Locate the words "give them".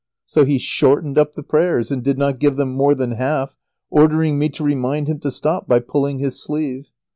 2.39-2.73